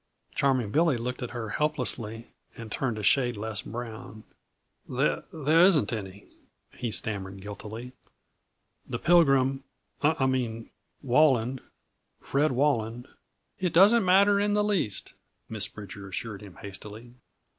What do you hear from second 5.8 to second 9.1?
any," he stammered guiltily. "The